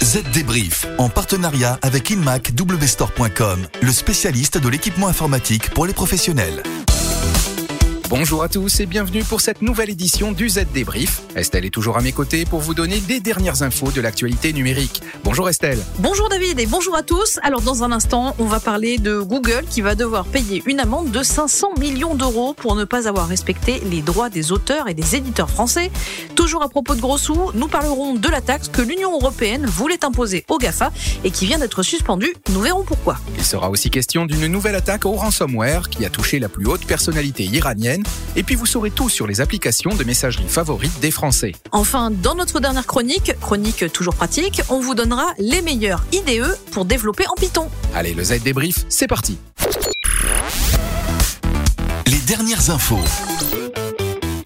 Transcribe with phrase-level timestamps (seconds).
[0.00, 6.62] Z Débrief, en partenariat avec InmacWstore.com, le spécialiste de l'équipement informatique pour les professionnels.
[8.10, 11.22] Bonjour à tous et bienvenue pour cette nouvelle édition du Z Débrief.
[11.34, 15.00] Estelle est toujours à mes côtés pour vous donner les dernières infos de l'actualité numérique.
[15.32, 15.78] Bonjour Estelle.
[16.00, 17.40] Bonjour David et bonjour à tous.
[17.42, 21.10] Alors dans un instant, on va parler de Google qui va devoir payer une amende
[21.10, 25.16] de 500 millions d'euros pour ne pas avoir respecté les droits des auteurs et des
[25.16, 25.90] éditeurs français.
[26.34, 30.04] Toujours à propos de gros sous, nous parlerons de la taxe que l'Union européenne voulait
[30.04, 30.92] imposer aux GAFA
[31.24, 32.34] et qui vient d'être suspendue.
[32.50, 33.16] Nous verrons pourquoi.
[33.38, 36.84] Il sera aussi question d'une nouvelle attaque au ransomware qui a touché la plus haute
[36.84, 38.02] personnalité iranienne
[38.36, 41.52] et puis vous saurez tout sur les applications de messagerie favorites des Français.
[41.70, 46.84] Enfin, dans notre dernière chronique, chronique toujours pratique, on vous donnera les meilleurs IDE pour
[46.84, 47.68] développer en Python.
[47.94, 49.38] Allez, le Z débrief, c'est parti.
[52.06, 52.98] Les dernières infos.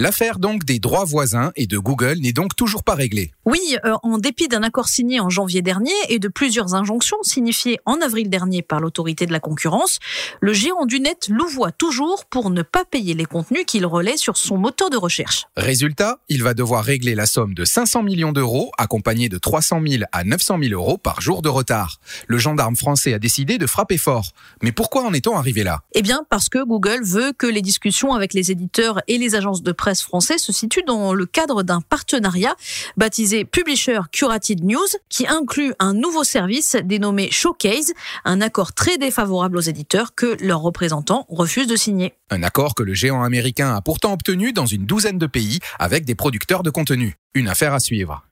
[0.00, 3.32] L'affaire donc des droits voisins et de Google n'est donc toujours pas réglée.
[3.44, 7.80] Oui, euh, en dépit d'un accord signé en janvier dernier et de plusieurs injonctions signifiées
[7.84, 9.98] en avril dernier par l'autorité de la concurrence,
[10.40, 14.36] le géant du net louvoie toujours pour ne pas payer les contenus qu'il relaie sur
[14.36, 15.46] son moteur de recherche.
[15.56, 20.04] Résultat, il va devoir régler la somme de 500 millions d'euros, accompagnée de 300 000
[20.12, 21.98] à 900 000 euros par jour de retard.
[22.28, 24.30] Le gendarme français a décidé de frapper fort.
[24.62, 25.80] Mais pourquoi en est-on arrivé là?
[25.96, 29.64] Eh bien, parce que Google veut que les discussions avec les éditeurs et les agences
[29.64, 32.54] de presse français se situent dans le cadre d'un partenariat
[32.96, 37.92] baptisé Publisher Curated News, qui inclut un nouveau service dénommé Showcase,
[38.24, 42.14] un accord très défavorable aux éditeurs que leurs représentants refusent de signer.
[42.30, 46.04] Un accord que le géant américain a pourtant obtenu dans une douzaine de pays avec
[46.04, 47.16] des producteurs de contenu.
[47.34, 48.24] Une affaire à suivre.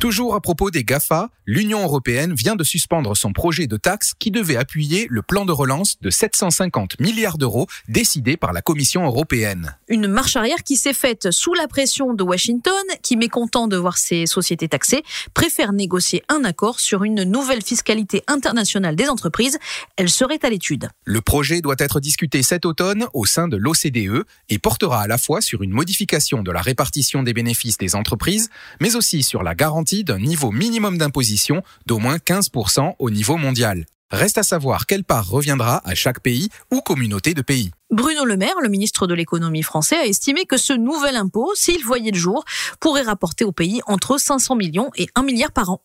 [0.00, 4.30] Toujours à propos des GAFA, l'Union européenne vient de suspendre son projet de taxe qui
[4.30, 9.76] devait appuyer le plan de relance de 750 milliards d'euros décidé par la Commission européenne.
[9.88, 13.98] Une marche arrière qui s'est faite sous la pression de Washington, qui, mécontent de voir
[13.98, 15.02] ses sociétés taxées,
[15.34, 19.58] préfère négocier un accord sur une nouvelle fiscalité internationale des entreprises.
[19.98, 20.88] Elle serait à l'étude.
[21.04, 25.18] Le projet doit être discuté cet automne au sein de l'OCDE et portera à la
[25.18, 28.48] fois sur une modification de la répartition des bénéfices des entreprises,
[28.80, 33.86] mais aussi sur la garantie d'un niveau minimum d'imposition d'au moins 15% au niveau mondial.
[34.10, 37.70] Reste à savoir quelle part reviendra à chaque pays ou communauté de pays.
[37.90, 41.84] Bruno Le Maire, le ministre de l'économie français, a estimé que ce nouvel impôt, s'il
[41.84, 42.44] voyait le jour,
[42.80, 45.82] pourrait rapporter au pays entre 500 millions et 1 milliard par an.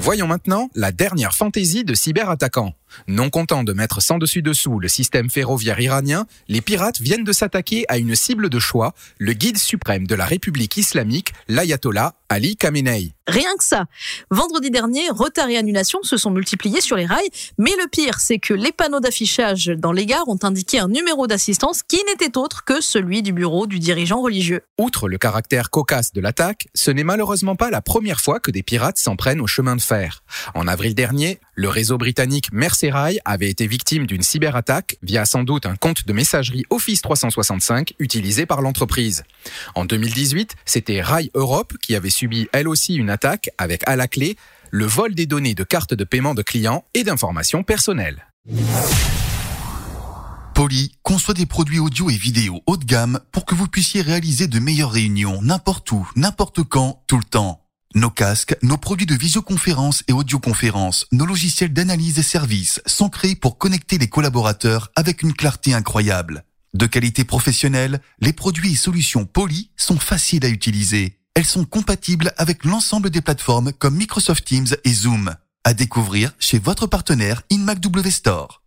[0.00, 2.72] Voyons maintenant la dernière fantaisie de cyberattaquants.
[3.06, 7.32] Non content de mettre sans dessus dessous le système ferroviaire iranien, les pirates viennent de
[7.32, 12.56] s'attaquer à une cible de choix, le guide suprême de la République islamique, l'ayatollah Ali
[12.56, 13.14] Khamenei.
[13.26, 13.84] Rien que ça.
[14.30, 17.28] Vendredi dernier, retard et annulation se sont multipliés sur les rails,
[17.58, 21.26] mais le pire, c'est que les panneaux d'affichage dans les gares ont indiqué un numéro
[21.26, 24.62] d'assistance qui n'était autre que celui du bureau du dirigeant religieux.
[24.78, 28.62] Outre le caractère cocasse de l'attaque, ce n'est malheureusement pas la première fois que des
[28.62, 30.22] pirates s'en prennent au chemin de fer.
[30.54, 35.66] En avril dernier, le réseau britannique Merseyrail avait été victime d'une cyberattaque via sans doute
[35.66, 39.24] un compte de messagerie Office 365 utilisé par l'entreprise.
[39.74, 44.06] En 2018, c'était Rail Europe qui avait subi elle aussi une attaque avec à la
[44.06, 44.36] clé
[44.70, 48.28] le vol des données de cartes de paiement de clients et d'informations personnelles.
[50.54, 54.46] Poly conçoit des produits audio et vidéo haut de gamme pour que vous puissiez réaliser
[54.46, 57.60] de meilleures réunions n'importe où, n'importe quand, tout le temps.
[57.94, 63.34] Nos casques, nos produits de visioconférence et audioconférence, nos logiciels d'analyse et services sont créés
[63.34, 66.44] pour connecter les collaborateurs avec une clarté incroyable.
[66.74, 71.18] De qualité professionnelle, les produits et solutions Poly sont faciles à utiliser.
[71.34, 75.34] Elles sont compatibles avec l'ensemble des plateformes comme Microsoft Teams et Zoom.
[75.64, 78.62] À découvrir chez votre partenaire InMacW Store.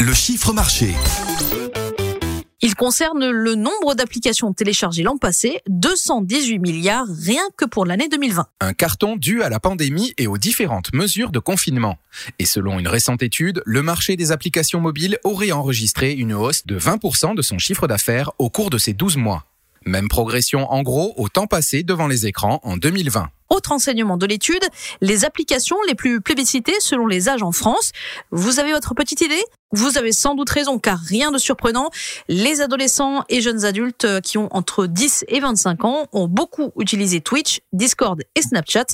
[0.00, 0.94] Le chiffre marché.
[2.78, 8.46] Concerne le nombre d'applications téléchargées l'an passé, 218 milliards rien que pour l'année 2020.
[8.60, 11.98] Un carton dû à la pandémie et aux différentes mesures de confinement.
[12.38, 16.78] Et selon une récente étude, le marché des applications mobiles aurait enregistré une hausse de
[16.78, 19.44] 20% de son chiffre d'affaires au cours de ces 12 mois.
[19.84, 23.28] Même progression en gros au temps passé devant les écrans en 2020.
[23.50, 24.62] Autre enseignement de l'étude,
[25.00, 27.90] les applications les plus plébiscitées selon les âges en France.
[28.30, 29.42] Vous avez votre petite idée?
[29.72, 31.90] Vous avez sans doute raison, car rien de surprenant,
[32.28, 36.72] les adolescents et jeunes adultes euh, qui ont entre 10 et 25 ans ont beaucoup
[36.78, 38.86] utilisé Twitch, Discord et Snapchat,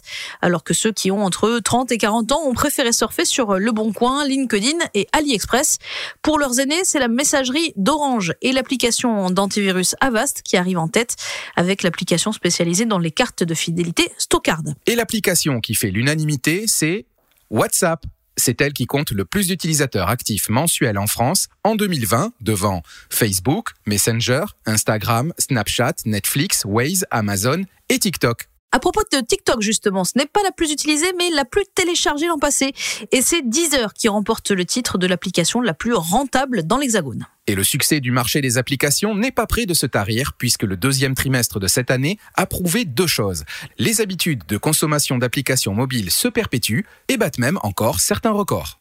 [0.43, 3.71] alors que ceux qui ont entre 30 et 40 ans ont préféré surfer sur Le
[3.71, 3.93] Bon
[4.27, 5.79] LinkedIn et AliExpress.
[6.23, 11.15] Pour leurs aînés, c'est la messagerie d'Orange et l'application d'antivirus Avast qui arrivent en tête,
[11.55, 14.63] avec l'application spécialisée dans les cartes de fidélité Stockard.
[14.87, 17.07] Et l'application qui fait l'unanimité, c'est
[17.51, 18.05] WhatsApp.
[18.47, 23.71] C'est elle qui compte le plus d'utilisateurs actifs mensuels en France en 2020, devant Facebook,
[23.87, 28.51] Messenger, Instagram, Snapchat, Netflix, Waze, Amazon et TikTok.
[28.75, 32.27] À propos de TikTok, justement, ce n'est pas la plus utilisée, mais la plus téléchargée
[32.27, 32.73] l'an passé.
[33.13, 37.25] Et c'est Deezer qui remporte le titre de l'application la plus rentable dans l'Hexagone.
[37.47, 40.77] Et le succès du marché des applications n'est pas prêt de se tarir puisque le
[40.77, 43.45] deuxième trimestre de cette année a prouvé deux choses.
[43.79, 48.81] Les habitudes de consommation d'applications mobiles se perpétuent et battent même encore certains records.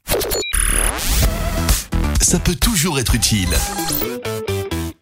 [2.19, 3.50] Ça peut toujours être utile.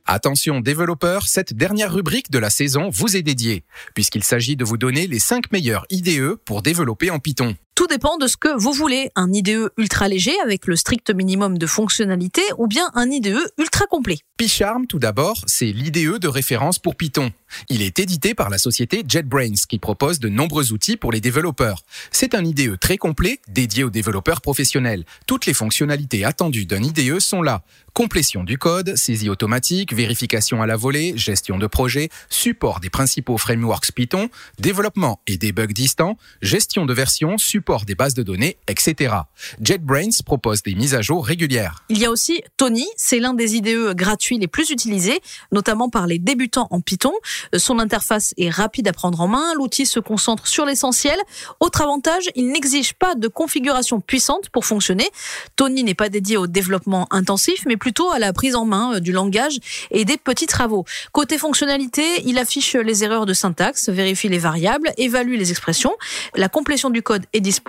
[0.06, 3.63] Attention développeurs, cette dernière rubrique de la saison vous est dédiée,
[3.94, 7.56] puisqu'il s'agit de vous donner les 5 meilleurs IDE pour développer en Python.
[7.81, 9.10] Tout dépend de ce que vous voulez.
[9.16, 13.88] Un IDE ultra léger avec le strict minimum de fonctionnalité ou bien un IDE ultra
[13.88, 14.19] complet.
[14.38, 17.31] PyCharm, tout d'abord, c'est l'IDE de référence pour Python.
[17.69, 21.81] Il est édité par la société JetBrains qui propose de nombreux outils pour les développeurs.
[22.12, 25.04] C'est un IDE très complet dédié aux développeurs professionnels.
[25.25, 27.63] Toutes les fonctionnalités attendues d'un IDE sont là.
[27.94, 33.38] Complétion du code, saisie automatique, vérification à la volée, gestion de projet, support des principaux
[33.38, 34.30] frameworks Python,
[34.60, 39.16] développement et debug distant, gestion de version, support des bases de données, etc.
[39.62, 41.84] JetBrains propose des mises à jour régulières.
[41.90, 45.22] Il y a aussi Tony, c'est l'un des IDE gratuits les plus utilisés,
[45.52, 47.14] notamment par les débutants en Python.
[47.56, 51.18] Son interface est rapide à prendre en main, l'outil se concentre sur l'essentiel.
[51.60, 55.10] Autre avantage, il n'exige pas de configuration puissante pour fonctionner.
[55.56, 59.00] Tony n'est pas dédié au développement intensif, mais plutôt à la prise en main euh,
[59.00, 59.58] du langage
[59.92, 60.86] et des petits travaux.
[61.12, 65.94] Côté fonctionnalité, il affiche les erreurs de syntaxe, vérifie les variables, évalue les expressions.
[66.36, 67.61] La complétion du code est disponible,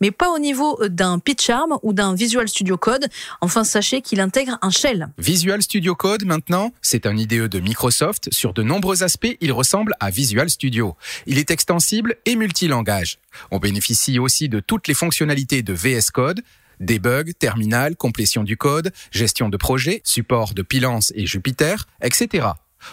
[0.00, 3.08] mais pas au niveau d'un PyCharm ou d'un Visual Studio Code.
[3.40, 5.08] Enfin, sachez qu'il intègre un shell.
[5.18, 8.28] Visual Studio Code, maintenant, c'est un IDE de Microsoft.
[8.32, 10.96] Sur de nombreux aspects, il ressemble à Visual Studio.
[11.26, 13.18] Il est extensible et multilangage.
[13.50, 16.42] On bénéficie aussi de toutes les fonctionnalités de VS Code,
[16.80, 22.48] debug, terminal, complétion du code, gestion de projet, support de Pylance et Jupyter, etc.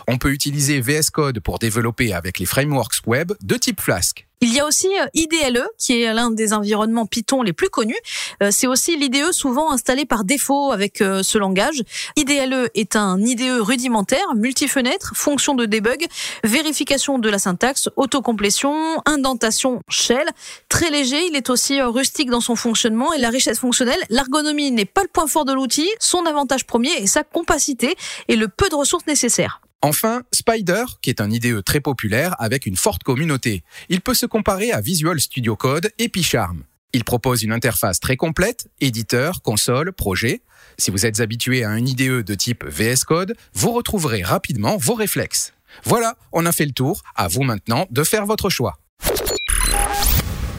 [0.08, 4.28] On peut utiliser VS Code pour développer avec les frameworks web de type Flask.
[4.42, 7.98] Il y a aussi euh, IDLE, qui est l'un des environnements Python les plus connus.
[8.44, 11.82] Euh, c'est aussi l'IDE souvent installé par défaut avec euh, ce langage.
[12.18, 16.06] IDLE est un IDE rudimentaire, multi-fenêtre, fonction de debug,
[16.44, 20.28] vérification de la syntaxe, autocomplétion, indentation shell.
[20.70, 24.00] Très léger, il est aussi rustique dans son fonctionnement et la richesse fonctionnelle.
[24.10, 25.90] L'ergonomie n'est pas le point fort de l'outil.
[26.00, 27.96] Son avantage premier est sa compacité
[28.28, 29.62] et le peu de ressources nécessaires.
[29.86, 33.64] Enfin, Spider, qui est un IDE très populaire avec une forte communauté.
[33.88, 36.64] Il peut se comparer à Visual Studio Code et PyCharm.
[36.94, 40.42] Il propose une interface très complète, éditeur, console, projet.
[40.80, 44.96] Si vous êtes habitué à un IDE de type VS Code, vous retrouverez rapidement vos
[44.96, 45.54] réflexes.
[45.84, 47.04] Voilà, on a fait le tour.
[47.14, 48.80] À vous maintenant de faire votre choix.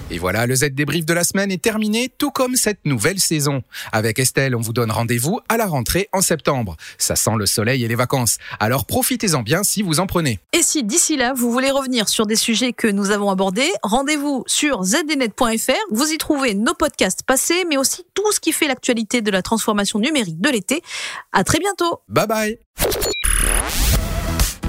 [0.08, 3.62] Et voilà, le Z débrief de la semaine est terminé, tout comme cette nouvelle saison.
[3.90, 6.76] Avec Estelle, on vous donne rendez-vous à la rentrée en septembre.
[6.96, 8.38] Ça sent le soleil et les vacances.
[8.60, 10.38] Alors profitez-en bien si vous en prenez.
[10.52, 14.44] Et si d'ici là, vous voulez revenir sur des sujets que nous avons abordés, rendez-vous
[14.46, 15.72] sur zdnet.fr.
[15.90, 19.42] Vous y trouvez nos podcasts passés, mais aussi tout ce qui fait l'actualité de la
[19.42, 20.82] transformation numérique de l'été.
[21.32, 22.00] À très bientôt.
[22.08, 22.58] Bye bye.